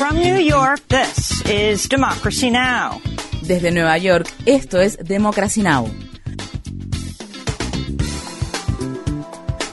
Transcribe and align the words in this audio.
From 0.00 0.16
New 0.16 0.38
York, 0.38 0.80
this 0.88 1.44
is 1.44 1.86
Democracy 1.86 2.50
Now! 2.50 3.02
Desde 3.42 3.70
Nueva 3.70 3.98
York, 3.98 4.26
esto 4.46 4.80
es 4.80 4.96
Democracy 4.96 5.60
Now! 5.60 5.90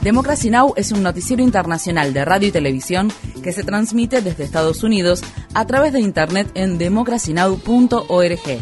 Democracy 0.01 0.49
Now! 0.49 0.73
es 0.75 0.91
un 0.91 1.01
noticiero 1.01 1.41
internacional 1.41 2.11
de 2.13 2.25
radio 2.25 2.49
y 2.49 2.51
televisión 2.51 3.09
que 3.41 3.53
se 3.53 3.63
transmite 3.63 4.21
desde 4.21 4.43
Estados 4.43 4.83
Unidos 4.83 5.23
a 5.53 5.65
través 5.65 5.93
de 5.93 6.01
Internet 6.01 6.51
en 6.55 6.77
democracynow.org. 6.77 8.61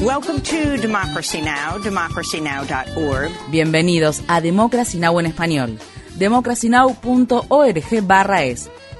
Welcome 0.00 0.40
to 0.40 0.80
Democracy 0.80 1.42
Now!, 1.42 1.80
democracynow.org. 1.82 3.32
Bienvenidos 3.50 4.22
a 4.28 4.40
Democracy 4.40 4.98
Now! 4.98 5.18
en 5.18 5.26
español, 5.26 5.80
democracynow.org 6.14 8.06
barra 8.06 8.44
es, 8.44 8.70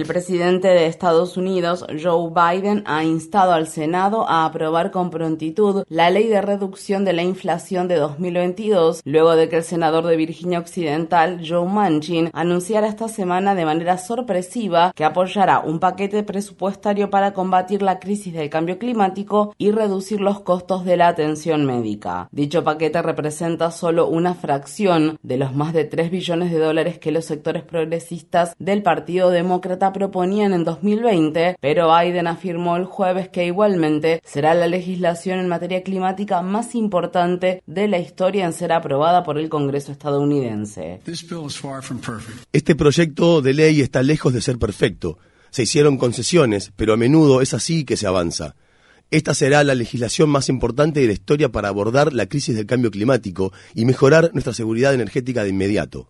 El 0.00 0.06
presidente 0.06 0.68
de 0.68 0.86
Estados 0.86 1.36
Unidos, 1.36 1.84
Joe 2.02 2.30
Biden, 2.30 2.84
ha 2.86 3.04
instado 3.04 3.52
al 3.52 3.66
Senado 3.66 4.26
a 4.26 4.46
aprobar 4.46 4.90
con 4.90 5.10
prontitud 5.10 5.84
la 5.90 6.08
ley 6.08 6.26
de 6.26 6.40
reducción 6.40 7.04
de 7.04 7.12
la 7.12 7.22
inflación 7.22 7.86
de 7.86 7.96
2022, 7.96 9.02
luego 9.04 9.36
de 9.36 9.50
que 9.50 9.56
el 9.56 9.62
senador 9.62 10.06
de 10.06 10.16
Virginia 10.16 10.58
Occidental, 10.58 11.42
Joe 11.46 11.68
Manchin, 11.68 12.30
anunciara 12.32 12.88
esta 12.88 13.08
semana 13.08 13.54
de 13.54 13.66
manera 13.66 13.98
sorpresiva 13.98 14.92
que 14.96 15.04
apoyará 15.04 15.60
un 15.60 15.80
paquete 15.80 16.22
presupuestario 16.22 17.10
para 17.10 17.34
combatir 17.34 17.82
la 17.82 17.98
crisis 17.98 18.32
del 18.32 18.48
cambio 18.48 18.78
climático 18.78 19.54
y 19.58 19.70
reducir 19.70 20.22
los 20.22 20.40
costos 20.40 20.86
de 20.86 20.96
la 20.96 21.08
atención 21.08 21.66
médica. 21.66 22.26
Dicho 22.32 22.64
paquete 22.64 23.02
representa 23.02 23.70
solo 23.70 24.08
una 24.08 24.32
fracción 24.32 25.18
de 25.22 25.36
los 25.36 25.54
más 25.54 25.74
de 25.74 25.84
3 25.84 26.10
billones 26.10 26.50
de 26.50 26.58
dólares 26.58 26.98
que 26.98 27.12
los 27.12 27.26
sectores 27.26 27.64
progresistas 27.64 28.54
del 28.58 28.82
Partido 28.82 29.28
Demócrata 29.28 29.89
proponían 29.92 30.52
en 30.52 30.64
2020, 30.64 31.56
pero 31.60 31.88
Biden 31.96 32.26
afirmó 32.26 32.76
el 32.76 32.84
jueves 32.84 33.28
que 33.28 33.46
igualmente 33.46 34.22
será 34.24 34.54
la 34.54 34.66
legislación 34.66 35.38
en 35.38 35.48
materia 35.48 35.82
climática 35.82 36.42
más 36.42 36.74
importante 36.74 37.62
de 37.66 37.88
la 37.88 37.98
historia 37.98 38.44
en 38.44 38.52
ser 38.52 38.72
aprobada 38.72 39.22
por 39.22 39.38
el 39.38 39.48
Congreso 39.48 39.92
estadounidense. 39.92 41.00
Este 42.52 42.74
proyecto 42.74 43.42
de 43.42 43.54
ley 43.54 43.80
está 43.80 44.02
lejos 44.02 44.32
de 44.32 44.40
ser 44.40 44.58
perfecto. 44.58 45.18
Se 45.50 45.64
hicieron 45.64 45.98
concesiones, 45.98 46.72
pero 46.76 46.92
a 46.92 46.96
menudo 46.96 47.40
es 47.40 47.54
así 47.54 47.84
que 47.84 47.96
se 47.96 48.06
avanza. 48.06 48.54
Esta 49.10 49.34
será 49.34 49.64
la 49.64 49.74
legislación 49.74 50.30
más 50.30 50.48
importante 50.48 51.00
de 51.00 51.08
la 51.08 51.12
historia 51.12 51.48
para 51.50 51.66
abordar 51.66 52.12
la 52.12 52.26
crisis 52.26 52.54
del 52.54 52.66
cambio 52.66 52.92
climático 52.92 53.52
y 53.74 53.84
mejorar 53.84 54.30
nuestra 54.34 54.54
seguridad 54.54 54.94
energética 54.94 55.42
de 55.42 55.50
inmediato. 55.50 56.06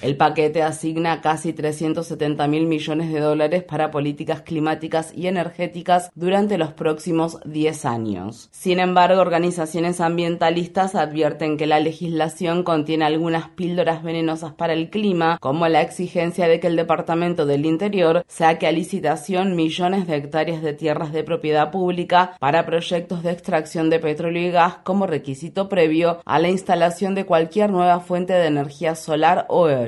El 0.00 0.16
paquete 0.16 0.62
asigna 0.62 1.20
casi 1.20 1.52
370 1.52 2.46
mil 2.46 2.66
millones 2.66 3.12
de 3.12 3.18
dólares 3.18 3.64
para 3.64 3.90
políticas 3.90 4.42
climáticas 4.42 5.12
y 5.12 5.26
energéticas 5.26 6.12
durante 6.14 6.56
los 6.56 6.72
próximos 6.72 7.40
10 7.44 7.84
años. 7.84 8.48
Sin 8.52 8.78
embargo, 8.78 9.20
organizaciones 9.20 10.00
ambientalistas 10.00 10.94
advierten 10.94 11.56
que 11.56 11.66
la 11.66 11.80
legislación 11.80 12.62
contiene 12.62 13.06
algunas 13.06 13.48
píldoras 13.48 14.04
venenosas 14.04 14.52
para 14.52 14.72
el 14.72 14.88
clima, 14.88 15.36
como 15.40 15.66
la 15.66 15.82
exigencia 15.82 16.46
de 16.46 16.60
que 16.60 16.68
el 16.68 16.76
Departamento 16.76 17.44
del 17.44 17.66
Interior 17.66 18.24
saque 18.28 18.68
a 18.68 18.72
licitación 18.72 19.56
millones 19.56 20.06
de 20.06 20.14
hectáreas 20.14 20.62
de 20.62 20.74
tierras 20.74 21.12
de 21.12 21.24
propiedad 21.24 21.72
pública 21.72 22.36
para 22.38 22.66
proyectos 22.66 23.24
de 23.24 23.32
extracción 23.32 23.90
de 23.90 23.98
petróleo 23.98 24.46
y 24.46 24.52
gas 24.52 24.76
como 24.84 25.08
requisito 25.08 25.68
previo 25.68 26.20
a 26.24 26.38
la 26.38 26.50
instalación 26.50 27.16
de 27.16 27.26
cualquier 27.26 27.70
nueva 27.70 27.98
fuente 27.98 28.32
de 28.34 28.46
energía 28.46 28.94
solar 28.94 29.46
o 29.48 29.68
eólica. 29.68 29.87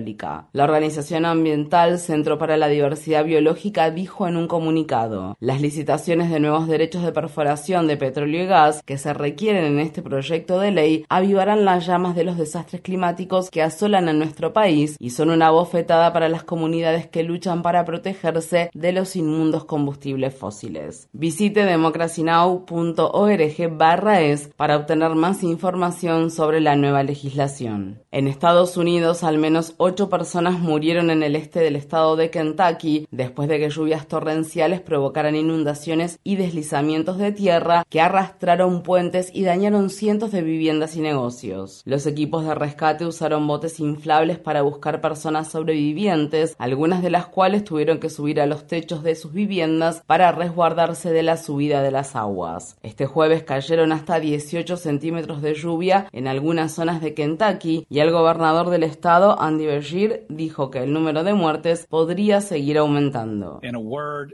La 0.52 0.64
organización 0.64 1.26
ambiental 1.26 1.98
Centro 1.98 2.38
para 2.38 2.56
la 2.56 2.68
Diversidad 2.68 3.24
Biológica 3.24 3.90
dijo 3.90 4.26
en 4.26 4.36
un 4.36 4.48
comunicado, 4.48 5.36
las 5.40 5.60
licitaciones 5.60 6.30
de 6.30 6.40
nuevos 6.40 6.68
derechos 6.68 7.02
de 7.02 7.12
perforación 7.12 7.86
de 7.86 7.96
petróleo 7.96 8.44
y 8.44 8.46
gas 8.46 8.82
que 8.84 8.98
se 8.98 9.12
requieren 9.12 9.64
en 9.64 9.78
este 9.78 10.02
proyecto 10.02 10.58
de 10.58 10.70
ley 10.70 11.04
avivarán 11.08 11.64
las 11.64 11.86
llamas 11.86 12.16
de 12.16 12.24
los 12.24 12.38
desastres 12.38 12.82
climáticos 12.82 13.50
que 13.50 13.62
asolan 13.62 14.08
a 14.08 14.12
nuestro 14.12 14.52
país 14.52 14.96
y 14.98 15.10
son 15.10 15.30
una 15.30 15.50
bofetada 15.50 16.12
para 16.12 16.28
las 16.28 16.44
comunidades 16.44 17.06
que 17.06 17.22
luchan 17.22 17.62
para 17.62 17.84
protegerse 17.84 18.70
de 18.72 18.92
los 18.92 19.16
inmundos 19.16 19.64
combustibles 19.64 20.34
fósiles. 20.34 21.08
Visite 21.12 21.64
democracynow.org 21.64 23.76
barra 23.76 24.22
es 24.22 24.50
para 24.56 24.76
obtener 24.76 25.14
más 25.14 25.42
información 25.42 26.30
sobre 26.30 26.60
la 26.60 26.76
nueva 26.76 27.02
legislación. 27.02 28.02
En 28.10 28.28
Estados 28.28 28.76
Unidos, 28.76 29.24
al 29.24 29.38
menos 29.38 29.74
ocho 29.90 30.08
personas 30.08 30.60
murieron 30.60 31.10
en 31.10 31.24
el 31.24 31.34
este 31.34 31.58
del 31.58 31.74
estado 31.74 32.14
de 32.14 32.30
Kentucky 32.30 33.08
después 33.10 33.48
de 33.48 33.58
que 33.58 33.70
lluvias 33.70 34.06
torrenciales 34.06 34.80
provocaran 34.80 35.34
inundaciones 35.34 36.20
y 36.22 36.36
deslizamientos 36.36 37.18
de 37.18 37.32
tierra 37.32 37.84
que 37.88 38.00
arrastraron 38.00 38.84
puentes 38.84 39.32
y 39.34 39.42
dañaron 39.42 39.90
cientos 39.90 40.30
de 40.30 40.42
viviendas 40.42 40.94
y 40.94 41.00
negocios. 41.00 41.82
Los 41.86 42.06
equipos 42.06 42.44
de 42.44 42.54
rescate 42.54 43.04
usaron 43.04 43.48
botes 43.48 43.80
inflables 43.80 44.38
para 44.38 44.62
buscar 44.62 45.00
personas 45.00 45.50
sobrevivientes, 45.50 46.54
algunas 46.58 47.02
de 47.02 47.10
las 47.10 47.26
cuales 47.26 47.64
tuvieron 47.64 47.98
que 47.98 48.10
subir 48.10 48.40
a 48.40 48.46
los 48.46 48.68
techos 48.68 49.02
de 49.02 49.16
sus 49.16 49.32
viviendas 49.32 50.04
para 50.06 50.30
resguardarse 50.30 51.10
de 51.10 51.24
la 51.24 51.36
subida 51.36 51.82
de 51.82 51.90
las 51.90 52.14
aguas. 52.14 52.76
Este 52.84 53.06
jueves 53.06 53.42
cayeron 53.42 53.90
hasta 53.90 54.20
18 54.20 54.76
centímetros 54.76 55.42
de 55.42 55.54
lluvia 55.54 56.06
en 56.12 56.28
algunas 56.28 56.70
zonas 56.70 57.00
de 57.00 57.12
Kentucky 57.12 57.86
y 57.90 57.98
el 57.98 58.12
gobernador 58.12 58.70
del 58.70 58.84
estado, 58.84 59.40
Andy 59.40 59.79
dijo 60.28 60.70
que 60.70 60.80
el 60.80 60.92
número 60.92 61.24
de 61.24 61.34
muertes 61.34 61.86
podría 61.86 62.41
seguir 62.41 62.78
aumentando. 62.78 63.60
Uh, 63.62 64.26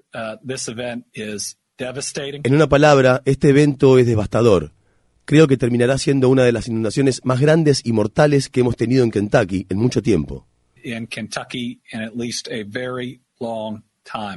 en 2.45 2.55
una 2.55 2.69
palabra, 2.69 3.23
este 3.25 3.51
evento 3.51 3.99
es 3.99 4.07
devastador. 4.07 4.73
Creo 5.25 5.49
que 5.49 5.57
terminará 5.57 5.99
siendo 5.99 6.29
una 6.29 6.45
de 6.45 6.53
las 6.53 6.69
inundaciones 6.69 7.21
más 7.25 7.41
grandes 7.41 7.83
y 7.84 7.93
mortales 7.93 8.49
que 8.49 8.61
hemos 8.61 8.77
tenido 8.77 9.05
en 9.05 9.11
Kentucky 9.11 9.67
en 9.69 9.79
mucho 9.79 10.01
tiempo. 10.01 10.47
Kentucky 11.09 11.83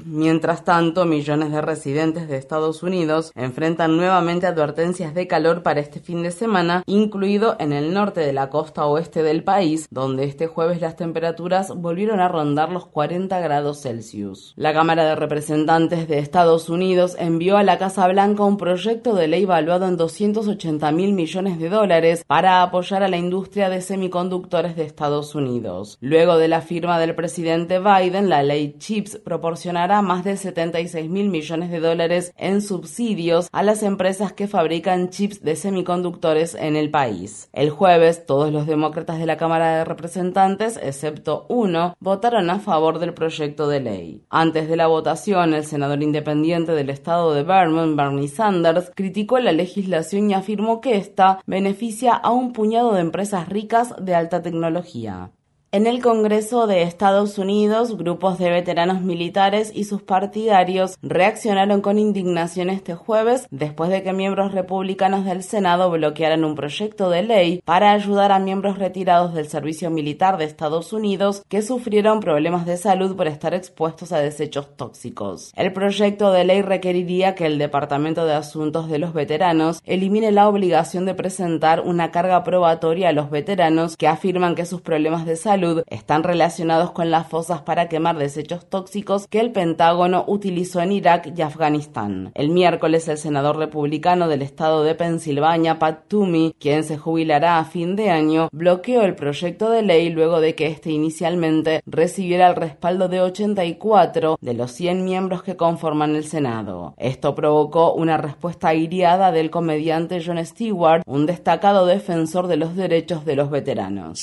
Mientras 0.06 0.64
tanto, 0.64 1.06
millones 1.06 1.52
de 1.52 1.62
residentes 1.62 2.28
de 2.28 2.38
Estados 2.38 2.84
Unidos 2.84 3.32
enfrentan 3.36 3.98
nuevamente 3.98 4.48
advertencias 4.48 5.14
de 5.14 5.28
calor 5.28 5.64
para 5.64 5.80
este 5.80 6.00
fin 6.00 6.24
de 6.24 6.32
semana, 6.32 6.84
incluido 6.86 7.56
en 7.60 7.74
el 7.74 7.94
norte 7.94 8.22
de 8.22 8.34
la 8.34 8.50
costa 8.50 8.86
oeste 8.86 9.24
del 9.24 9.44
país, 9.44 9.88
donde 9.92 10.26
este 10.26 10.48
jueves 10.48 10.82
las 10.82 10.96
temperaturas 10.96 11.74
volvieron 11.76 12.20
a 12.20 12.28
rondar 12.28 12.72
los 12.72 12.88
40 12.88 13.40
grados 13.40 13.82
Celsius. 13.82 14.54
La 14.56 14.74
Cámara 14.74 15.06
de 15.06 15.16
Representantes 15.16 16.08
de 16.08 16.20
Estados 16.20 16.70
Unidos 16.70 17.16
envió 17.20 17.58
a 17.58 17.64
la 17.64 17.78
Casa 17.78 18.08
Blanca 18.08 18.44
un 18.44 18.58
proyecto 18.58 19.16
de 19.16 19.28
ley 19.28 19.46
valuado 19.46 19.88
en 19.88 19.98
280 19.98 20.92
mil 20.92 21.14
millones 21.14 21.60
de 21.60 21.70
dólares 21.70 22.24
para 22.26 22.64
apoyar 22.64 23.04
a 23.04 23.08
la 23.08 23.18
industria 23.18 23.70
de 23.70 23.82
semiconductores 23.82 24.76
de 24.76 24.84
Estados 24.84 25.36
Unidos. 25.36 25.98
Luego 26.02 26.38
de 26.38 26.48
la 26.48 26.62
firma 26.62 27.00
del 27.00 27.16
presidente 27.16 27.80
Biden, 27.80 28.30
la 28.30 28.44
ley 28.44 28.76
CHIPS 28.78 29.20
proporciona 29.20 29.59
proporcionará 29.60 30.02
más 30.02 30.24
de 30.24 30.38
76 30.38 31.10
mil 31.10 31.28
millones 31.28 31.70
de 31.70 31.82
dólares 31.82 32.34
en 32.38 32.62
subsidios 32.62 33.50
a 33.52 33.62
las 33.62 33.84
empresas 33.84 34.32
que 34.32 34.48
fabrican 34.48 35.10
chips 35.10 35.42
de 35.42 35.58
semiconductores 35.58 36.56
en 36.56 36.78
el 36.78 36.90
país. 36.90 37.50
El 37.52 37.70
jueves, 37.70 38.26
todos 38.26 38.54
los 38.54 38.68
demócratas 38.68 39.20
de 39.20 39.26
la 39.26 39.36
Cámara 39.36 39.76
de 39.76 39.84
Representantes, 39.84 40.80
excepto 40.82 41.46
uno, 41.50 41.98
votaron 42.00 42.50
a 42.50 42.60
favor 42.60 43.00
del 43.00 43.14
proyecto 43.14 43.68
de 43.68 43.82
ley. 43.82 44.24
Antes 44.30 44.70
de 44.70 44.78
la 44.78 44.88
votación, 44.88 45.54
el 45.54 45.66
senador 45.66 46.02
independiente 46.02 46.72
del 46.72 46.90
estado 46.90 47.34
de 47.34 47.44
Vermont, 47.44 47.98
Bernie 47.98 48.30
Sanders, 48.30 48.94
criticó 48.96 49.40
la 49.40 49.52
legislación 49.52 50.32
y 50.32 50.36
afirmó 50.36 50.80
que 50.80 50.96
esta 50.96 51.42
beneficia 51.46 52.14
a 52.14 52.32
un 52.32 52.54
puñado 52.54 52.94
de 52.94 53.02
empresas 53.02 53.50
ricas 53.50 53.94
de 54.00 54.16
alta 54.16 54.42
tecnología. 54.42 55.32
En 55.72 55.86
el 55.86 56.02
Congreso 56.02 56.66
de 56.66 56.82
Estados 56.82 57.38
Unidos, 57.38 57.96
grupos 57.96 58.40
de 58.40 58.50
veteranos 58.50 59.02
militares 59.04 59.72
y 59.72 59.84
sus 59.84 60.02
partidarios 60.02 60.98
reaccionaron 61.04 61.82
con 61.82 62.00
indignación 62.00 62.72
este 62.72 62.96
jueves 62.96 63.46
después 63.52 63.92
de 63.92 64.02
que 64.02 64.12
miembros 64.12 64.52
republicanos 64.52 65.26
del 65.26 65.44
Senado 65.44 65.92
bloquearan 65.92 66.44
un 66.44 66.56
proyecto 66.56 67.12
de 67.12 67.22
ley 67.22 67.62
para 67.66 67.92
ayudar 67.92 68.32
a 68.32 68.40
miembros 68.40 68.80
retirados 68.80 69.36
del 69.36 69.48
servicio 69.48 69.92
militar 69.92 70.40
de 70.40 70.46
Estados 70.46 70.92
Unidos 70.92 71.44
que 71.48 71.62
sufrieron 71.62 72.20
problemas 72.20 72.66
de 72.66 72.76
salud 72.76 73.16
por 73.16 73.28
estar 73.28 73.54
expuestos 73.54 74.12
a 74.12 74.18
desechos 74.18 74.76
tóxicos. 74.76 75.54
El 75.56 75.72
proyecto 75.72 76.32
de 76.32 76.46
ley 76.46 76.64
requeriría 76.64 77.36
que 77.36 77.46
el 77.46 77.60
Departamento 77.60 78.26
de 78.26 78.34
Asuntos 78.34 78.90
de 78.90 78.98
los 78.98 79.14
Veteranos 79.14 79.84
elimine 79.86 80.32
la 80.32 80.50
obligación 80.50 81.06
de 81.06 81.14
presentar 81.14 81.82
una 81.82 82.10
carga 82.10 82.44
probatoria 82.44 83.10
a 83.10 83.14
los 83.14 83.30
veteranos 83.30 83.98
que 83.98 84.08
afirman 84.08 84.56
que 84.56 84.66
sus 84.66 84.82
problemas 84.82 85.28
de 85.28 85.36
salud 85.36 85.59
están 85.88 86.24
relacionados 86.24 86.92
con 86.92 87.12
las 87.12 87.28
fosas 87.28 87.62
para 87.62 87.90
quemar 87.90 88.18
desechos 88.18 88.70
tóxicos 88.70 89.28
que 89.28 89.40
el 89.40 89.52
Pentágono 89.52 90.24
utilizó 90.28 90.82
en 90.82 90.92
Irak 90.92 91.34
y 91.36 91.42
Afganistán. 91.42 92.32
El 92.36 92.50
miércoles, 92.50 93.08
el 93.08 93.18
senador 93.18 93.58
republicano 93.58 94.28
del 94.28 94.42
estado 94.42 94.84
de 94.84 94.96
Pensilvania, 94.96 95.80
Pat 95.80 96.08
Toomey, 96.08 96.56
quien 96.60 96.84
se 96.84 96.98
jubilará 96.98 97.60
a 97.60 97.66
fin 97.66 97.96
de 97.96 98.10
año, 98.10 98.50
bloqueó 98.52 99.04
el 99.04 99.16
proyecto 99.16 99.70
de 99.70 99.82
ley 99.82 100.10
luego 100.10 100.40
de 100.42 100.56
que 100.56 100.68
este 100.68 100.92
inicialmente 100.92 101.82
recibiera 101.86 102.48
el 102.48 102.56
respaldo 102.56 103.08
de 103.08 103.22
84 103.22 104.38
de 104.42 104.54
los 104.54 104.72
100 104.72 105.04
miembros 105.04 105.44
que 105.44 105.56
conforman 105.56 106.16
el 106.16 106.26
Senado. 106.26 106.94
Esto 106.98 107.36
provocó 107.36 107.94
una 107.94 108.18
respuesta 108.18 108.74
iriada 108.74 109.32
del 109.32 109.50
comediante 109.50 110.24
Jon 110.24 110.44
Stewart, 110.46 111.04
un 111.06 111.26
destacado 111.26 111.86
defensor 111.86 112.48
de 112.48 112.58
los 112.58 112.76
derechos 112.76 113.26
de 113.26 113.36
los 113.36 113.50
veteranos. 113.50 114.20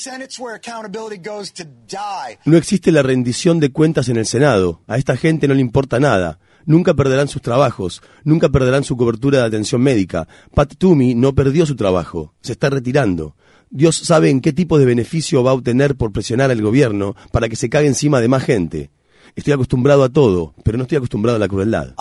No 2.45 2.57
existe 2.57 2.91
la 2.91 3.03
rendición 3.03 3.59
de 3.59 3.71
cuentas 3.71 4.09
en 4.09 4.17
el 4.17 4.25
Senado. 4.25 4.81
A 4.87 4.97
esta 4.97 5.17
gente 5.17 5.47
no 5.47 5.53
le 5.53 5.61
importa 5.61 5.99
nada. 5.99 6.39
Nunca 6.65 6.93
perderán 6.93 7.29
sus 7.29 7.41
trabajos, 7.41 8.01
nunca 8.25 8.49
perderán 8.49 8.83
su 8.83 8.97
cobertura 8.97 9.39
de 9.39 9.45
atención 9.45 9.81
médica. 9.81 10.27
Pat 10.53 10.75
Toomey 10.77 11.15
no 11.15 11.33
perdió 11.33 11.65
su 11.65 11.77
trabajo, 11.77 12.33
se 12.41 12.51
está 12.51 12.69
retirando. 12.69 13.35
Dios 13.69 13.95
sabe 13.95 14.29
en 14.29 14.41
qué 14.41 14.51
tipo 14.51 14.77
de 14.77 14.85
beneficio 14.85 15.43
va 15.43 15.51
a 15.51 15.53
obtener 15.53 15.95
por 15.95 16.11
presionar 16.11 16.51
al 16.51 16.61
gobierno 16.61 17.15
para 17.31 17.47
que 17.47 17.55
se 17.55 17.69
cague 17.69 17.87
encima 17.87 18.19
de 18.19 18.27
más 18.27 18.43
gente. 18.43 18.91
Estoy 19.35 19.53
acostumbrado 19.53 20.03
a 20.03 20.09
todo, 20.09 20.55
pero 20.63 20.77
no 20.77 20.83
estoy 20.83 20.97
acostumbrado 20.97 21.37
a 21.37 21.39
la 21.39 21.47
crueldad. 21.47 21.93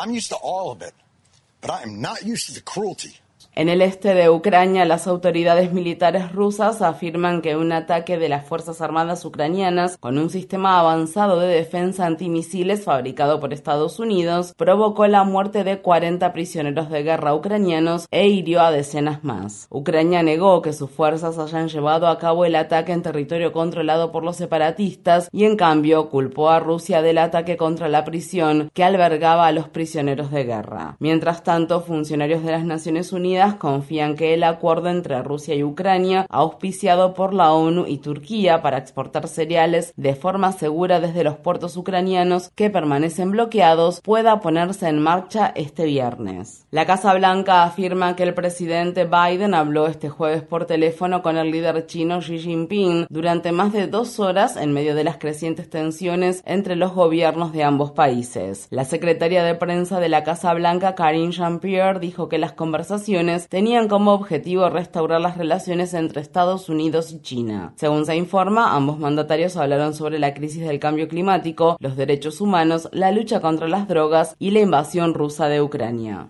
En 3.59 3.71
el 3.71 3.81
este 3.81 4.13
de 4.13 4.29
Ucrania, 4.29 4.85
las 4.85 5.07
autoridades 5.07 5.73
militares 5.73 6.31
rusas 6.31 6.83
afirman 6.83 7.41
que 7.41 7.57
un 7.57 7.73
ataque 7.73 8.19
de 8.19 8.29
las 8.29 8.45
Fuerzas 8.45 8.83
Armadas 8.83 9.25
ucranianas 9.25 9.97
con 9.97 10.19
un 10.19 10.29
sistema 10.29 10.79
avanzado 10.79 11.41
de 11.41 11.49
defensa 11.49 12.05
antimisiles 12.05 12.85
fabricado 12.85 13.41
por 13.41 13.55
Estados 13.55 13.99
Unidos 13.99 14.53
provocó 14.59 15.07
la 15.07 15.25
muerte 15.25 15.65
de 15.65 15.81
40 15.81 16.35
prisioneros 16.35 16.91
de 16.91 17.03
guerra 17.03 17.35
ucranianos 17.35 18.09
e 18.11 18.29
hirió 18.29 18.61
a 18.61 18.71
decenas 18.71 19.25
más. 19.25 19.69
Ucrania 19.71 20.23
negó 20.23 20.61
que 20.61 20.75
sus 20.75 20.91
fuerzas 20.91 21.39
hayan 21.39 21.69
llevado 21.69 22.09
a 22.09 22.19
cabo 22.19 22.45
el 22.45 22.57
ataque 22.57 22.93
en 22.93 23.01
territorio 23.01 23.53
controlado 23.53 24.13
por 24.13 24.23
los 24.23 24.37
separatistas 24.37 25.31
y 25.33 25.47
en 25.47 25.57
cambio 25.57 26.11
culpó 26.11 26.51
a 26.51 26.61
Rusia 26.61 27.01
del 27.01 27.17
ataque 27.17 27.57
contra 27.57 27.89
la 27.89 28.05
prisión 28.05 28.69
que 28.75 28.85
albergaba 28.85 29.47
a 29.47 29.53
los 29.53 29.71
prisioneros 29.71 30.31
de 30.31 30.45
guerra. 30.45 30.97
Mientras 30.99 31.43
tanto, 31.43 31.81
funcionarios 31.81 32.45
de 32.45 32.53
las 32.53 32.67
Naciones 32.67 33.15
Unidas 33.15 33.46
confían 33.55 34.17
que 34.17 34.35
el 34.35 34.45
acuerdo 34.45 34.89
entre 34.89 35.23
Rusia 35.23 35.55
y 35.55 35.65
Ucrania, 35.65 36.27
auspiciado 36.29 37.15
por 37.15 37.33
la 37.33 37.53
ONU 37.53 37.87
y 37.87 37.99
Turquía 37.99 38.61
para 38.63 38.79
exportar 38.79 39.29
cereales 39.29 39.93
de 39.97 40.15
forma 40.15 40.53
segura 40.53 41.01
desde 41.01 41.25
los 41.25 41.37
puertos 41.37 41.77
ucranianos 41.77 42.51
que 42.55 42.71
permanecen 42.71 43.31
bloqueados, 43.31 44.01
pueda 44.01 44.41
ponerse 44.41 44.89
en 44.89 45.01
marcha 45.01 45.53
este 45.55 45.85
viernes. 45.85 46.67
La 46.71 46.87
Casa 46.87 47.15
Blanca 47.15 47.63
afirma 47.63 48.17
que 48.17 48.25
el 48.25 48.35
presidente 48.35 49.05
Biden 49.05 49.55
habló 49.55 49.87
este 49.87 50.09
jueves 50.09 50.43
por 50.43 50.67
teléfono 50.67 51.23
con 51.23 51.37
el 51.37 51.51
líder 51.51 51.87
chino 51.87 52.21
Xi 52.21 52.39
Jinping 52.39 53.07
durante 53.09 53.53
más 53.53 53.73
de 53.73 53.87
dos 53.87 54.19
horas 54.21 54.57
en 54.57 54.73
medio 54.73 54.95
de 54.95 55.05
las 55.05 55.19
crecientes 55.19 55.71
tensiones 55.71 56.43
entre 56.47 56.77
los 56.77 56.93
gobiernos 56.93 57.53
de 57.53 57.63
ambos 57.63 57.93
países. 57.93 58.67
La 58.71 58.85
secretaria 58.85 59.45
de 59.45 59.55
prensa 59.55 60.01
de 60.01 60.09
la 60.09 60.25
Casa 60.25 60.53
Blanca, 60.55 60.95
Karine 60.95 61.33
Jean-Pierre, 61.33 62.01
dijo 62.01 62.29
que 62.29 62.39
las 62.39 62.53
conversaciones 62.53 63.36
tenían 63.49 63.89
como 63.89 64.13
objetivo 64.13 64.69
restaurar 64.69 65.21
las 65.21 65.37
relaciones 65.37 65.95
entre 65.95 66.21
Estados 66.21 66.69
Unidos 66.69 67.13
y 67.13 67.21
China. 67.21 67.73
Según 67.77 68.07
se 68.07 68.17
informa, 68.17 68.75
ambos 68.75 68.99
mandatarios 68.99 69.57
hablaron 69.57 69.95
sobre 69.95 70.19
la 70.19 70.35
crisis 70.35 70.67
del 70.67 70.79
cambio 70.79 71.09
climático, 71.09 71.77
los 71.81 71.97
derechos 71.97 72.41
humanos, 72.41 72.89
la 72.93 73.13
lucha 73.13 73.41
contra 73.41 73.69
las 73.69 73.89
drogas 73.89 74.35
y 74.39 74.51
la 74.51 74.61
invasión 74.61 75.15
rusa 75.15 75.49
de 75.49 75.61
Ucrania. 75.61 76.29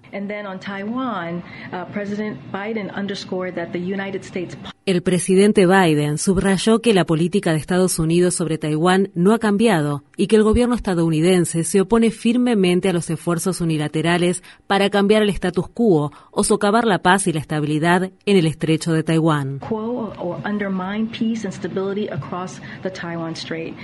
El 4.87 5.03
presidente 5.03 5.67
Biden 5.67 6.19
subrayó 6.19 6.81
que 6.81 6.94
la 6.94 7.05
política 7.05 7.50
de 7.50 7.58
Estados 7.58 7.99
Unidos 7.99 8.35
sobre 8.35 8.56
Taiwán 8.56 9.11
no 9.14 9.35
ha 9.35 9.41
cambiado 9.41 10.05
y 10.17 10.29
que 10.29 10.37
el 10.37 10.44
gobierno 10.44 10.76
estadounidense 10.76 11.64
se 11.64 11.81
opone 11.81 12.11
firmemente 12.11 12.88
a 12.88 12.93
los 12.93 13.11
esfuerzos 13.11 13.61
unilaterales 13.61 14.44
para 14.69 14.88
cambiar 14.88 15.23
el 15.23 15.31
status 15.31 15.69
quo 15.69 16.12
o 16.31 16.44
socavar 16.44 16.85
la 16.96 17.02
paz 17.02 17.26
y 17.26 17.32
la 17.34 17.40
estabilidad 17.40 18.10
en 18.25 18.37
el 18.38 18.46
estrecho 18.46 18.94
de 18.94 19.02
Taiwán. 19.02 19.60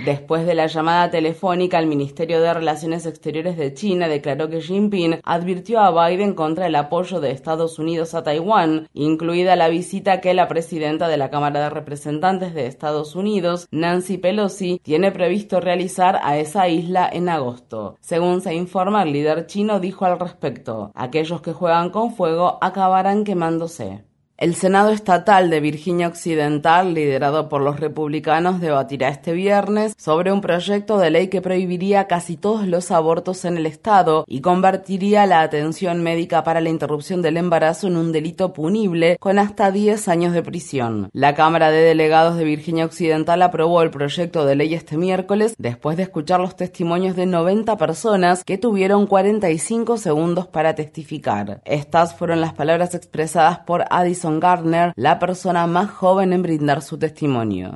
Después 0.03 0.45
de 0.47 0.55
la 0.55 0.65
llamada 0.65 1.11
telefónica, 1.11 1.77
el 1.77 1.85
Ministerio 1.85 2.41
de 2.41 2.51
Relaciones 2.51 3.05
Exteriores 3.05 3.55
de 3.55 3.71
China 3.75 4.07
declaró 4.07 4.49
que 4.49 4.61
Jinping 4.61 5.19
advirtió 5.23 5.81
a 5.81 6.09
Biden 6.09 6.33
contra 6.33 6.65
el 6.65 6.73
apoyo 6.73 7.19
de 7.19 7.29
Estados 7.29 7.77
Unidos 7.77 8.15
a 8.15 8.23
Taiwán, 8.23 8.87
incluida 8.93 9.55
la 9.55 9.69
visita 9.69 10.19
que 10.19 10.33
la 10.33 10.47
presidenta 10.47 11.07
de 11.07 11.17
la 11.17 11.29
Cámara 11.29 11.59
de 11.59 11.69
Representantes 11.69 12.55
de 12.55 12.65
Estados 12.65 13.15
Unidos, 13.15 13.67
Nancy 13.69 14.17
Pelosi, 14.17 14.81
tiene 14.81 15.11
previsto 15.11 15.59
realizar 15.59 16.19
a 16.23 16.39
esa 16.39 16.67
isla 16.67 17.07
en 17.13 17.29
agosto. 17.29 17.95
Según 17.99 18.41
se 18.41 18.55
informa, 18.55 19.03
el 19.03 19.13
líder 19.13 19.45
chino 19.45 19.79
dijo 19.79 20.05
al 20.05 20.19
respecto, 20.19 20.91
aquellos 20.95 21.41
que 21.41 21.53
juegan 21.53 21.91
con 21.91 22.15
fuego 22.15 22.57
acabarán 22.93 23.23
quemándose. 23.23 24.05
El 24.35 24.55
Senado 24.55 24.89
Estatal 24.89 25.51
de 25.51 25.59
Virginia 25.59 26.07
Occidental, 26.07 26.95
liderado 26.95 27.49
por 27.49 27.61
los 27.61 27.79
republicanos, 27.79 28.59
debatirá 28.59 29.09
este 29.09 29.31
viernes 29.31 29.93
sobre 29.95 30.31
un 30.31 30.41
proyecto 30.41 30.97
de 30.97 31.11
ley 31.11 31.27
que 31.27 31.39
prohibiría 31.39 32.07
casi 32.07 32.35
todos 32.35 32.67
los 32.67 32.89
abortos 32.89 33.45
en 33.45 33.57
el 33.57 33.67
Estado 33.67 34.25
y 34.27 34.41
convertiría 34.41 35.27
la 35.27 35.41
atención 35.41 36.01
médica 36.01 36.43
para 36.43 36.61
la 36.61 36.69
interrupción 36.69 37.21
del 37.21 37.37
embarazo 37.37 37.85
en 37.85 37.95
un 37.95 38.11
delito 38.11 38.53
punible 38.53 39.17
con 39.19 39.37
hasta 39.37 39.71
10 39.71 40.07
años 40.07 40.33
de 40.33 40.41
prisión. 40.41 41.09
La 41.13 41.35
Cámara 41.35 41.69
de 41.69 41.83
Delegados 41.83 42.35
de 42.35 42.43
Virginia 42.43 42.85
Occidental 42.85 43.39
aprobó 43.43 43.83
el 43.83 43.91
proyecto 43.91 44.47
de 44.47 44.55
ley 44.55 44.73
este 44.73 44.97
miércoles 44.97 45.53
después 45.59 45.95
de 45.95 46.03
escuchar 46.03 46.39
los 46.39 46.55
testimonios 46.55 47.15
de 47.15 47.27
90 47.27 47.77
personas 47.77 48.43
que 48.43 48.57
tuvieron 48.57 49.05
45 49.05 49.97
segundos 49.97 50.47
para 50.47 50.73
testificar. 50.73 51.61
Estas 51.65 52.15
fueron 52.15 52.41
las 52.41 52.53
palabras 52.53 52.95
expresadas 52.95 53.59
por 53.59 53.85
Addison 53.91 54.22
Gardner, 54.23 54.93
la 54.95 55.19
persona 55.19 55.67
más 55.67 55.91
joven 55.91 56.33
en 56.33 56.41
brindar 56.41 56.81
su 56.81 56.97
testimonio. 56.97 57.75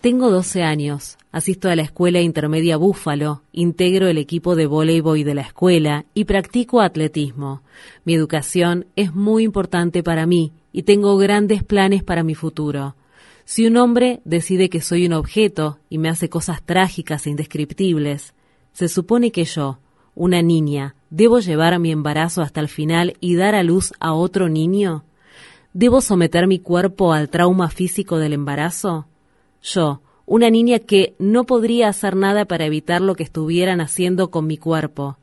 Tengo 0.00 0.30
12 0.30 0.62
años. 0.62 1.16
Asisto 1.32 1.68
a 1.68 1.76
la 1.76 1.82
escuela 1.82 2.20
intermedia 2.20 2.76
Búfalo, 2.76 3.42
integro 3.52 4.06
el 4.06 4.18
equipo 4.18 4.54
de 4.54 4.66
voleibol 4.66 5.24
de 5.24 5.34
la 5.34 5.40
escuela 5.40 6.04
y 6.14 6.26
practico 6.26 6.80
atletismo. 6.80 7.62
Mi 8.04 8.14
educación 8.14 8.86
es 8.96 9.14
muy 9.14 9.44
importante 9.44 10.02
para 10.02 10.26
mí 10.26 10.52
y 10.72 10.82
tengo 10.82 11.16
grandes 11.16 11.64
planes 11.64 12.04
para 12.04 12.22
mi 12.22 12.34
futuro. 12.34 12.96
Si 13.44 13.66
un 13.66 13.76
hombre 13.76 14.20
decide 14.24 14.68
que 14.68 14.80
soy 14.80 15.06
un 15.06 15.14
objeto 15.14 15.78
y 15.88 15.98
me 15.98 16.08
hace 16.08 16.28
cosas 16.28 16.62
trágicas 16.62 17.26
e 17.26 17.30
indescriptibles, 17.30 18.34
se 18.72 18.88
supone 18.88 19.32
que 19.32 19.44
yo, 19.44 19.78
una 20.14 20.42
niña, 20.42 20.94
¿debo 21.10 21.40
llevar 21.40 21.78
mi 21.78 21.90
embarazo 21.90 22.42
hasta 22.42 22.60
el 22.60 22.68
final 22.68 23.16
y 23.20 23.34
dar 23.34 23.54
a 23.54 23.62
luz 23.62 23.92
a 24.00 24.12
otro 24.12 24.48
niño? 24.48 25.04
¿Debo 25.72 26.00
someter 26.00 26.46
mi 26.46 26.60
cuerpo 26.60 27.12
al 27.12 27.28
trauma 27.28 27.68
físico 27.68 28.18
del 28.18 28.32
embarazo? 28.32 29.06
Yo, 29.62 30.02
una 30.26 30.50
niña 30.50 30.78
que 30.78 31.14
no 31.18 31.44
podría 31.44 31.88
hacer 31.88 32.16
nada 32.16 32.44
para 32.44 32.64
evitar 32.64 33.00
lo 33.00 33.14
que 33.16 33.24
estuvieran 33.24 33.80
haciendo 33.80 34.30
con 34.30 34.46
mi 34.46 34.56
cuerpo. 34.56 35.18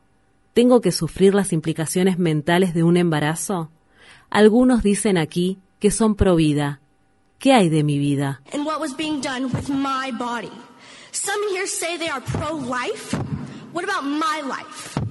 ¿Tengo 0.54 0.82
que 0.82 0.92
sufrir 0.92 1.34
las 1.34 1.54
implicaciones 1.54 2.20
mentales 2.20 2.74
de 2.74 2.84
un 2.84 2.98
embarazo? 2.98 3.72
Algunos 4.30 4.84
dicen 4.84 5.18
aquí 5.18 5.60
que 5.80 5.90
son 5.90 6.16
pro 6.16 6.36
vida. 6.36 6.82
¿Qué 7.40 7.54
hay 7.54 7.70
de 7.70 7.84
mi 7.84 7.98
vida? 7.98 8.42
What 8.54 8.80
about 13.84 14.04
my 14.04 14.42
life? 14.42 15.11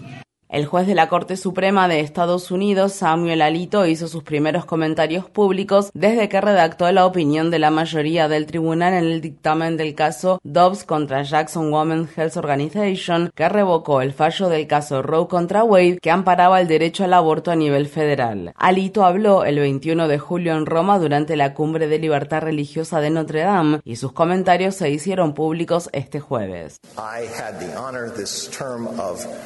El 0.53 0.67
juez 0.67 0.89
de 0.89 0.97
la 0.97 1.09
Corte 1.09 1.37
Suprema 1.37 1.87
de 1.87 2.01
Estados 2.01 2.51
Unidos, 2.51 2.95
Samuel 2.95 3.41
Alito, 3.41 3.87
hizo 3.87 4.09
sus 4.09 4.25
primeros 4.25 4.65
comentarios 4.65 5.31
públicos 5.31 5.93
desde 5.95 6.29
que 6.29 6.41
redactó 6.41 6.91
la 6.91 7.07
opinión 7.07 7.53
de 7.53 7.61
la 7.61 7.71
mayoría 7.71 8.27
del 8.27 8.47
tribunal 8.47 8.95
en 8.95 9.05
el 9.05 9.21
dictamen 9.21 9.77
del 9.77 9.95
caso 9.95 10.41
Dobbs 10.43 10.83
contra 10.83 11.23
Jackson 11.23 11.73
Women's 11.73 12.19
Health 12.19 12.37
Organization, 12.37 13.31
que 13.33 13.49
revocó 13.49 14.03
el 14.03 14.13
fallo 14.13 14.49
del 14.49 14.67
caso 14.67 15.03
Roe 15.03 15.29
contra 15.29 15.63
Wade, 15.63 16.01
que 16.03 16.11
amparaba 16.11 16.61
el 16.61 16.67
derecho 16.67 17.05
al 17.05 17.15
aborto 17.15 17.53
a 17.53 17.57
nivel 17.57 17.87
federal. 17.87 18.53
Alito 18.57 19.05
habló 19.05 19.45
el 19.45 19.61
21 19.61 20.09
de 20.09 20.19
julio 20.19 20.57
en 20.57 20.67
Roma 20.67 20.99
durante 20.99 21.37
la 21.37 21.55
Cumbre 21.55 21.87
de 21.87 22.01
Libertad 22.01 22.43
Religiosa 22.43 23.01
de 23.01 23.11
Notre 23.11 23.43
Dame 23.43 23.83
y 23.85 23.95
sus 23.95 24.11
comentarios 24.11 24.75
se 24.75 24.91
hicieron 24.91 25.33
públicos 25.33 25.89
este 25.93 26.19
jueves. 26.19 26.81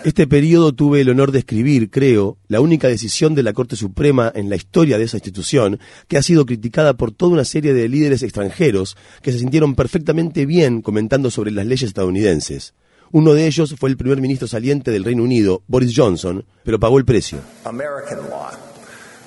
Este 0.02 0.26
periodo 0.26 0.72
tuvo 0.72 0.93
tuve 0.94 1.00
el 1.00 1.10
honor 1.10 1.32
de 1.32 1.40
escribir, 1.40 1.90
creo, 1.90 2.38
la 2.46 2.60
única 2.60 2.86
decisión 2.86 3.34
de 3.34 3.42
la 3.42 3.52
Corte 3.52 3.74
Suprema 3.74 4.30
en 4.32 4.48
la 4.48 4.54
historia 4.54 4.96
de 4.96 5.02
esa 5.02 5.16
institución 5.16 5.80
que 6.06 6.18
ha 6.18 6.22
sido 6.22 6.46
criticada 6.46 6.94
por 6.94 7.10
toda 7.10 7.32
una 7.32 7.44
serie 7.44 7.74
de 7.74 7.88
líderes 7.88 8.22
extranjeros 8.22 8.96
que 9.20 9.32
se 9.32 9.40
sintieron 9.40 9.74
perfectamente 9.74 10.46
bien 10.46 10.82
comentando 10.82 11.32
sobre 11.32 11.50
las 11.50 11.66
leyes 11.66 11.88
estadounidenses. 11.88 12.74
Uno 13.10 13.34
de 13.34 13.48
ellos 13.48 13.74
fue 13.76 13.90
el 13.90 13.96
primer 13.96 14.20
ministro 14.20 14.46
saliente 14.46 14.92
del 14.92 15.02
Reino 15.02 15.24
Unido, 15.24 15.64
Boris 15.66 15.92
Johnson, 15.96 16.44
pero 16.62 16.78
pagó 16.78 16.96
el 16.98 17.04
precio. 17.04 17.38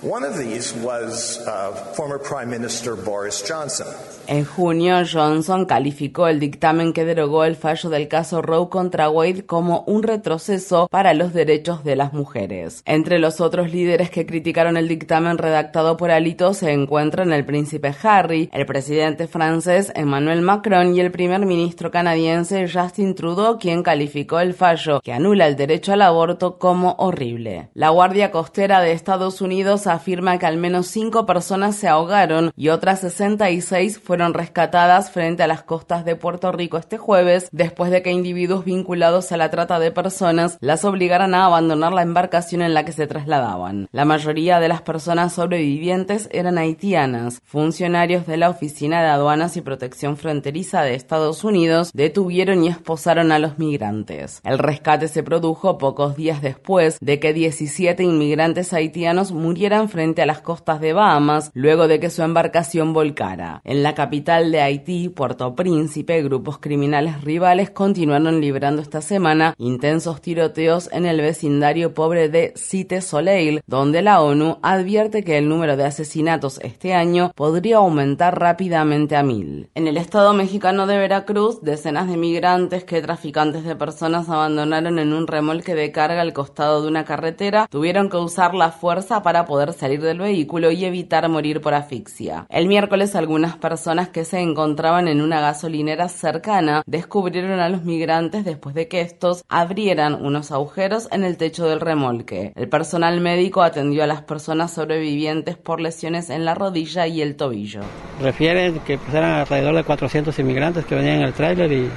One 0.03 0.23
of 0.23 0.37
these 0.37 0.75
was 0.75 1.39
uh, 1.47 1.71
former 1.95 2.19
Prime 2.19 2.51
Minister 2.51 2.93
Boris 2.93 3.43
Johnson. 3.43 3.87
En 4.27 4.43
junio, 4.43 4.97
Johnson 5.11 5.65
calificó 5.65 6.27
el 6.27 6.41
dictamen 6.41 6.91
que 6.91 7.05
derogó 7.05 7.45
el 7.45 7.55
fallo 7.55 7.89
del 7.89 8.09
caso 8.09 8.41
Roe 8.41 8.67
contra 8.67 9.09
Wade 9.09 9.45
como 9.45 9.85
un 9.87 10.03
retroceso 10.03 10.89
para 10.91 11.13
los 11.13 11.33
derechos 11.33 11.85
de 11.85 11.95
las 11.95 12.11
mujeres. 12.11 12.83
Entre 12.85 13.19
los 13.19 13.39
otros 13.39 13.71
líderes 13.71 14.11
que 14.11 14.25
criticaron 14.25 14.75
el 14.75 14.89
dictamen 14.89 15.37
redactado 15.37 15.95
por 15.95 16.11
Alito 16.11 16.53
se 16.53 16.73
encuentran 16.73 17.31
el 17.31 17.45
príncipe 17.45 17.95
Harry, 18.03 18.49
el 18.51 18.65
presidente 18.65 19.27
francés 19.27 19.93
Emmanuel 19.95 20.41
Macron 20.41 20.93
y 20.93 20.99
el 20.99 21.09
primer 21.09 21.45
ministro 21.45 21.89
canadiense 21.89 22.69
Justin 22.69 23.15
Trudeau, 23.15 23.57
quien 23.57 23.81
calificó 23.81 24.41
el 24.41 24.53
fallo 24.53 24.99
que 25.01 25.13
anula 25.13 25.47
el 25.47 25.55
derecho 25.55 25.93
al 25.93 26.01
aborto 26.01 26.59
como 26.59 26.95
horrible. 26.99 27.69
La 27.73 27.89
Guardia 27.89 28.29
Costera 28.29 28.81
de 28.81 28.91
Estados 28.91 29.39
Unidos 29.39 29.86
afirma 29.87 30.37
que 30.37 30.45
al 30.45 30.57
menos 30.57 30.87
cinco 30.87 31.25
personas 31.25 31.75
se 31.75 31.87
ahogaron 31.87 32.51
y 32.55 32.69
otras 32.69 33.01
66 33.01 33.99
fueron 33.99 34.33
rescatadas 34.33 35.11
frente 35.11 35.43
a 35.43 35.47
las 35.47 35.63
costas 35.63 36.05
de 36.05 36.15
Puerto 36.15 36.51
Rico 36.51 36.77
este 36.77 36.97
jueves 36.97 37.49
después 37.51 37.91
de 37.91 38.01
que 38.01 38.11
individuos 38.11 38.65
vinculados 38.65 39.31
a 39.31 39.37
la 39.37 39.49
trata 39.49 39.79
de 39.79 39.91
personas 39.91 40.57
las 40.61 40.85
obligaran 40.85 41.33
a 41.33 41.45
abandonar 41.45 41.93
la 41.93 42.01
embarcación 42.01 42.61
en 42.61 42.73
la 42.73 42.85
que 42.85 42.91
se 42.91 43.07
trasladaban. 43.07 43.87
La 43.91 44.05
mayoría 44.05 44.59
de 44.59 44.67
las 44.67 44.81
personas 44.81 45.33
sobrevivientes 45.33 46.29
eran 46.31 46.57
haitianas. 46.57 47.41
Funcionarios 47.45 48.25
de 48.27 48.37
la 48.37 48.49
Oficina 48.49 49.01
de 49.01 49.09
Aduanas 49.09 49.57
y 49.57 49.61
Protección 49.61 50.17
Fronteriza 50.17 50.81
de 50.81 50.95
Estados 50.95 51.43
Unidos 51.43 51.91
detuvieron 51.93 52.63
y 52.63 52.67
esposaron 52.67 53.31
a 53.31 53.39
los 53.39 53.57
migrantes. 53.59 54.41
El 54.43 54.57
rescate 54.57 55.07
se 55.07 55.23
produjo 55.23 55.77
pocos 55.77 56.15
días 56.15 56.41
después 56.41 56.97
de 57.01 57.19
que 57.19 57.33
17 57.33 58.03
inmigrantes 58.03 58.73
haitianos 58.73 59.31
murieran 59.31 59.76
frente 59.85 60.23
a 60.23 60.25
las 60.25 60.41
costas 60.41 60.81
de 60.81 60.93
Bahamas 60.93 61.51
luego 61.53 61.87
de 61.87 61.99
que 61.99 62.09
su 62.09 62.23
embarcación 62.23 62.93
volcara. 62.93 63.61
En 63.63 63.83
la 63.83 63.93
capital 63.93 64.51
de 64.51 64.61
Haití, 64.61 65.09
Puerto 65.09 65.55
Príncipe, 65.55 66.23
grupos 66.23 66.57
criminales 66.57 67.23
rivales 67.23 67.69
continuaron 67.69 68.41
librando 68.41 68.81
esta 68.81 69.01
semana 69.01 69.53
intensos 69.59 70.21
tiroteos 70.21 70.89
en 70.91 71.05
el 71.05 71.21
vecindario 71.21 71.93
pobre 71.93 72.29
de 72.29 72.53
Cite 72.57 73.01
Soleil, 73.01 73.61
donde 73.67 74.01
la 74.01 74.21
ONU 74.21 74.57
advierte 74.63 75.23
que 75.23 75.37
el 75.37 75.47
número 75.47 75.77
de 75.77 75.85
asesinatos 75.85 76.59
este 76.63 76.95
año 76.95 77.31
podría 77.35 77.77
aumentar 77.77 78.39
rápidamente 78.39 79.15
a 79.15 79.21
mil. 79.21 79.69
En 79.75 79.87
el 79.87 79.97
estado 79.97 80.33
mexicano 80.33 80.87
de 80.87 80.97
Veracruz, 80.97 81.61
decenas 81.61 82.07
de 82.07 82.17
migrantes 82.17 82.83
que 82.83 83.01
traficantes 83.01 83.63
de 83.63 83.75
personas 83.75 84.29
abandonaron 84.29 84.97
en 84.97 85.13
un 85.13 85.27
remolque 85.27 85.75
de 85.75 85.91
carga 85.91 86.21
al 86.21 86.33
costado 86.33 86.81
de 86.81 86.87
una 86.87 87.05
carretera 87.05 87.67
tuvieron 87.69 88.09
que 88.09 88.17
usar 88.17 88.53
la 88.53 88.71
fuerza 88.71 89.21
para 89.21 89.45
poder 89.45 89.66
salir 89.73 90.01
del 90.01 90.19
vehículo 90.19 90.71
y 90.71 90.85
evitar 90.85 91.27
morir 91.29 91.61
por 91.61 91.73
asfixia. 91.73 92.45
El 92.49 92.67
miércoles 92.67 93.15
algunas 93.15 93.57
personas 93.57 94.09
que 94.09 94.25
se 94.25 94.39
encontraban 94.39 95.07
en 95.07 95.21
una 95.21 95.41
gasolinera 95.41 96.09
cercana 96.09 96.83
descubrieron 96.85 97.59
a 97.59 97.69
los 97.69 97.83
migrantes 97.83 98.45
después 98.45 98.75
de 98.75 98.87
que 98.87 99.01
estos 99.01 99.43
abrieran 99.49 100.13
unos 100.13 100.51
agujeros 100.51 101.07
en 101.11 101.23
el 101.23 101.37
techo 101.37 101.67
del 101.67 101.79
remolque. 101.79 102.53
El 102.55 102.69
personal 102.69 103.21
médico 103.21 103.61
atendió 103.61 104.03
a 104.03 104.07
las 104.07 104.21
personas 104.21 104.71
sobrevivientes 104.71 105.57
por 105.57 105.81
lesiones 105.81 106.29
en 106.29 106.45
la 106.45 106.55
rodilla 106.55 107.07
y 107.07 107.21
el 107.21 107.35
tobillo. 107.35 107.81
Refieren 108.21 108.79
que 108.79 108.99
eran 109.11 109.39
alrededor 109.39 109.75
de 109.75 109.83
400 109.83 110.37
inmigrantes 110.39 110.85
que 110.85 110.95
venían 110.95 111.17
en 111.17 111.23
el 111.23 111.33
tráiler 111.33 111.71
y 111.71 111.89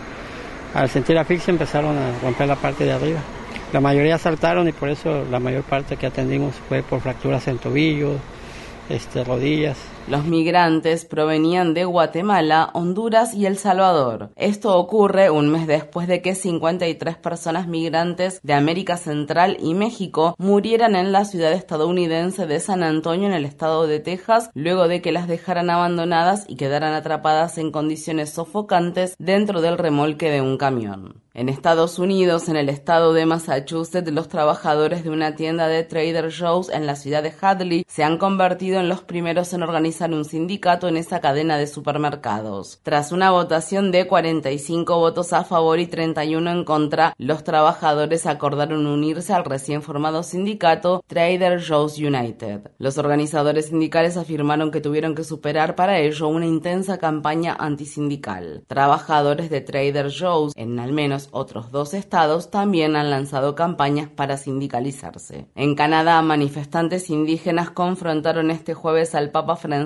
al 0.75 0.89
sentir 0.89 1.19
asfixia 1.19 1.51
empezaron 1.51 1.97
a 1.97 2.19
romper 2.23 2.47
la 2.47 2.57
parte 2.57 2.85
de 2.85 2.93
arriba. 2.93 3.21
La 3.73 3.81
mayoría 3.81 4.19
saltaron 4.19 4.67
y 4.67 4.73
por 4.73 4.89
eso 4.89 5.25
la 5.31 5.39
mayor 5.39 5.63
parte 5.63 5.97
que 5.97 6.07
atendimos 6.07 6.57
fue 6.69 6.83
por 6.83 7.01
fracturas 7.01 7.47
en 7.47 7.59
tobillos, 7.59 8.17
este, 8.89 9.23
rodillas. 9.23 9.79
Los 10.09 10.25
migrantes 10.25 11.05
provenían 11.05 11.73
de 11.73 11.85
Guatemala, 11.85 12.71
Honduras 12.73 13.33
y 13.33 13.47
El 13.47 13.59
Salvador. 13.59 14.31
Esto 14.35 14.77
ocurre 14.77 15.31
un 15.31 15.49
mes 15.51 15.67
después 15.67 16.09
de 16.09 16.21
que 16.21 16.35
53 16.35 17.17
personas 17.17 17.69
migrantes 17.69 18.41
de 18.43 18.55
América 18.55 18.97
Central 18.97 19.57
y 19.61 19.75
México 19.75 20.35
murieran 20.39 20.97
en 20.97 21.13
la 21.13 21.25
ciudad 21.25 21.53
estadounidense 21.53 22.47
de 22.47 22.59
San 22.59 22.83
Antonio 22.83 23.29
en 23.29 23.35
el 23.35 23.45
estado 23.45 23.87
de 23.87 24.01
Texas 24.01 24.51
luego 24.55 24.89
de 24.89 25.01
que 25.01 25.13
las 25.13 25.29
dejaran 25.29 25.71
abandonadas 25.71 26.45
y 26.49 26.57
quedaran 26.57 26.95
atrapadas 26.95 27.59
en 27.59 27.71
condiciones 27.71 28.31
sofocantes 28.31 29.15
dentro 29.19 29.61
del 29.61 29.79
remolque 29.79 30.31
de 30.31 30.41
un 30.41 30.59
camión. 30.59 31.21
En 31.33 31.49
Estados 31.49 32.01
Unidos, 32.01 32.49
en 32.49 32.57
el 32.57 32.69
estado 32.69 33.13
de 33.13 33.25
Massachusetts, 33.25 34.11
los 34.11 34.27
trabajadores 34.27 35.05
de 35.05 35.11
una 35.11 35.37
tienda 35.37 35.69
de 35.69 35.85
Trader 35.85 36.33
Joe's 36.37 36.69
en 36.71 36.87
la 36.87 36.97
ciudad 36.97 37.23
de 37.23 37.33
Hadley 37.41 37.85
se 37.87 38.03
han 38.03 38.19
convertido 38.19 38.81
en 38.81 38.89
los 38.89 39.03
primeros 39.03 39.53
en 39.53 39.63
organizar 39.63 39.90
un 39.91 40.25
sindicato 40.25 40.89
en 40.89 40.97
esa 40.97 41.21
cadena 41.21 41.59
de 41.59 41.67
supermercados. 41.67 42.81
Tras 42.83 43.13
una 43.13 43.31
votación 43.31 43.91
de 43.91 44.07
45 44.07 44.99
votos 44.99 45.33
a 45.33 45.45
favor 45.45 45.79
y 45.81 45.87
31 45.87 46.51
en 46.51 46.65
contra, 46.65 47.13
los 47.19 47.45
trabajadores 47.45 48.25
acordaron 48.27 48.87
unirse 48.87 49.33
al 49.33 49.45
recién 49.45 49.83
formado 49.83 50.23
sindicato 50.23 51.03
Trader 51.07 51.61
Joe's 51.63 51.99
United. 51.99 52.71
Los 52.79 52.99
organizadores 52.99 53.67
sindicales 53.67 54.17
afirmaron 54.17 54.71
que 54.71 54.81
tuvieron 54.81 55.15
que 55.15 55.25
superar 55.25 55.75
para 55.75 55.99
ello 55.99 56.29
una 56.29 56.47
intensa 56.47 56.99
campaña 56.99 57.57
antisindical. 57.59 58.63
Trabajadores 58.67 59.51
de 59.51 59.61
Trader 59.61 60.11
Joe's 60.11 60.53
en 60.57 60.79
al 60.79 60.93
menos 60.93 61.29
otros 61.33 61.71
dos 61.71 61.95
estados 61.95 62.51
también 62.51 62.97
han 62.97 63.11
lanzado 63.11 63.55
campañas 63.55 64.09
para 64.09 64.37
sindicalizarse. 64.37 65.49
En 65.55 65.75
Canadá, 65.75 66.23
manifestantes 66.23 67.11
indígenas 67.11 67.71
confrontaron 67.71 68.51
este 68.51 68.75
jueves 68.75 69.15
al 69.15 69.31
Papa 69.31 69.57
Francisco 69.57 69.80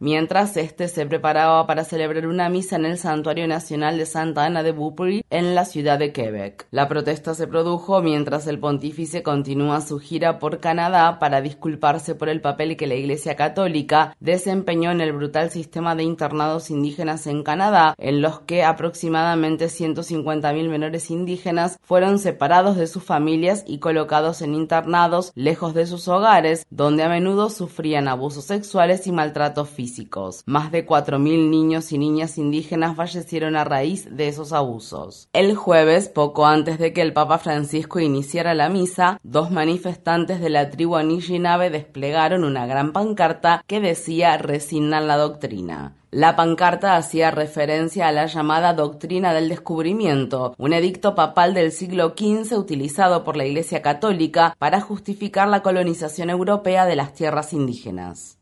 mientras 0.00 0.56
este 0.56 0.88
se 0.88 1.06
preparaba 1.06 1.66
para 1.66 1.84
celebrar 1.84 2.26
una 2.26 2.48
misa 2.48 2.76
en 2.76 2.86
el 2.86 2.98
Santuario 2.98 3.46
Nacional 3.46 3.96
de 3.96 4.06
Santa 4.06 4.44
Ana 4.44 4.62
de 4.62 4.72
Beaupré 4.72 5.24
en 5.30 5.54
la 5.54 5.64
ciudad 5.64 5.98
de 5.98 6.12
Quebec. 6.12 6.66
La 6.70 6.88
protesta 6.88 7.34
se 7.34 7.46
produjo 7.46 8.02
mientras 8.02 8.46
el 8.46 8.58
pontífice 8.58 9.22
continúa 9.22 9.80
su 9.80 9.98
gira 9.98 10.38
por 10.38 10.60
Canadá 10.60 11.18
para 11.18 11.40
disculparse 11.40 12.14
por 12.14 12.28
el 12.28 12.40
papel 12.40 12.76
que 12.76 12.86
la 12.86 12.94
Iglesia 12.94 13.36
Católica 13.36 14.16
desempeñó 14.20 14.90
en 14.90 15.00
el 15.00 15.12
brutal 15.12 15.50
sistema 15.50 15.94
de 15.94 16.02
internados 16.02 16.70
indígenas 16.70 17.26
en 17.26 17.42
Canadá, 17.42 17.94
en 17.98 18.22
los 18.22 18.40
que 18.40 18.64
aproximadamente 18.64 19.66
150.000 19.66 20.68
menores 20.68 21.10
indígenas 21.10 21.78
fueron 21.82 22.18
separados 22.18 22.76
de 22.76 22.86
sus 22.86 23.02
familias 23.02 23.64
y 23.66 23.78
colocados 23.78 24.42
en 24.42 24.54
internados 24.54 25.32
lejos 25.34 25.74
de 25.74 25.86
sus 25.86 26.08
hogares, 26.08 26.66
donde 26.70 27.02
a 27.02 27.08
menudo 27.08 27.50
sufrían 27.50 28.08
abusos 28.08 28.44
sexuales 28.44 29.06
y 29.06 29.12
maltratos 29.22 29.68
físicos. 29.68 30.42
Más 30.46 30.72
de 30.72 30.84
4.000 30.84 31.48
niños 31.48 31.92
y 31.92 31.98
niñas 31.98 32.38
indígenas 32.38 32.96
fallecieron 32.96 33.54
a 33.54 33.62
raíz 33.62 34.08
de 34.10 34.26
esos 34.26 34.52
abusos. 34.52 35.28
El 35.32 35.54
jueves, 35.54 36.08
poco 36.08 36.44
antes 36.46 36.80
de 36.80 36.92
que 36.92 37.02
el 37.02 37.12
Papa 37.12 37.38
Francisco 37.38 38.00
iniciara 38.00 38.54
la 38.54 38.68
misa, 38.68 39.20
dos 39.22 39.52
manifestantes 39.52 40.40
de 40.40 40.50
la 40.50 40.70
tribu 40.70 40.96
Anishinaabe 40.96 41.70
desplegaron 41.70 42.42
una 42.42 42.66
gran 42.66 42.92
pancarta 42.92 43.62
que 43.68 43.80
decía 43.80 44.36
resignan 44.38 45.06
la 45.06 45.16
doctrina. 45.16 45.94
La 46.10 46.36
pancarta 46.36 46.96
hacía 46.96 47.30
referencia 47.30 48.06
a 48.06 48.12
la 48.12 48.26
llamada 48.26 48.74
doctrina 48.74 49.32
del 49.32 49.48
descubrimiento, 49.48 50.54
un 50.58 50.74
edicto 50.74 51.14
papal 51.14 51.54
del 51.54 51.72
siglo 51.72 52.14
XV 52.14 52.58
utilizado 52.58 53.24
por 53.24 53.38
la 53.38 53.46
Iglesia 53.46 53.80
Católica 53.80 54.54
para 54.58 54.82
justificar 54.82 55.48
la 55.48 55.62
colonización 55.62 56.28
europea 56.28 56.84
de 56.84 56.96
las 56.96 57.14
tierras 57.14 57.54
indígenas. 57.54 58.41